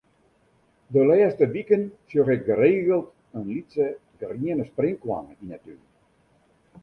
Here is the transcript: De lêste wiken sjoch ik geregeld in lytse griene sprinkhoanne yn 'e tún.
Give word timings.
De 0.93 1.01
lêste 1.09 1.45
wiken 1.53 1.83
sjoch 2.09 2.31
ik 2.35 2.43
geregeld 2.49 3.07
in 3.37 3.45
lytse 3.53 3.85
griene 4.19 4.65
sprinkhoanne 4.71 5.33
yn 5.43 5.51
'e 5.55 5.59
tún. 5.65 5.81